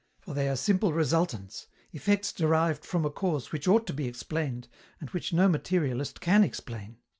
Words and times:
For 0.19 0.33
they 0.33 0.49
are 0.49 0.55
simple 0.55 0.93
resultants, 0.93 1.67
effects 1.93 2.33
derived 2.33 2.83
from 2.85 3.05
a 3.05 3.11
cause 3.11 3.51
which 3.51 3.67
ought 3.67 3.85
to 3.85 3.93
be 3.93 4.07
explained, 4.07 4.67
and 4.99 5.11
which 5.11 5.31
no 5.31 5.47
materialist 5.47 6.19
can 6.19 6.43
explain. 6.43 6.97